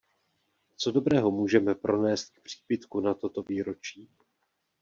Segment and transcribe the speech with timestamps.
[0.75, 4.09] Co dobrého můžeme pronést k přípitku na toto výročí?